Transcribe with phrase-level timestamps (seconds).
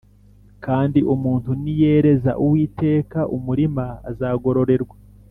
[0.65, 4.95] Kandi umuntu niyereza Uwiteka umurima, azagorerwa